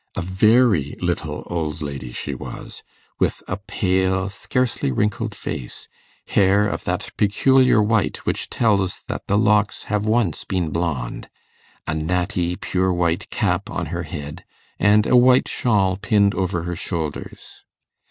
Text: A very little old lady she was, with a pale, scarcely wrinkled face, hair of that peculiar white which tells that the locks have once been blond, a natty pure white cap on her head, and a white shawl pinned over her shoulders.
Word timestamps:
A 0.15 0.21
very 0.23 0.95
little 0.99 1.43
old 1.45 1.83
lady 1.83 2.11
she 2.11 2.33
was, 2.33 2.81
with 3.19 3.43
a 3.47 3.57
pale, 3.57 4.29
scarcely 4.29 4.91
wrinkled 4.91 5.35
face, 5.35 5.87
hair 6.29 6.67
of 6.67 6.85
that 6.85 7.11
peculiar 7.17 7.83
white 7.83 8.17
which 8.25 8.49
tells 8.49 9.03
that 9.07 9.27
the 9.27 9.37
locks 9.37 9.83
have 9.93 10.03
once 10.03 10.43
been 10.43 10.71
blond, 10.71 11.29
a 11.85 11.93
natty 11.93 12.55
pure 12.55 12.91
white 12.91 13.29
cap 13.29 13.69
on 13.69 13.85
her 13.93 14.01
head, 14.01 14.43
and 14.79 15.05
a 15.05 15.15
white 15.15 15.47
shawl 15.47 15.97
pinned 15.97 16.33
over 16.33 16.63
her 16.63 16.75
shoulders. 16.75 17.63